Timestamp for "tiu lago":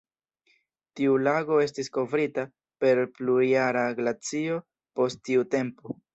0.99-1.59